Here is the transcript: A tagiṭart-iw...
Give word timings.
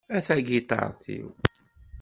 A 0.15 0.19
tagiṭart-iw... 0.27 1.29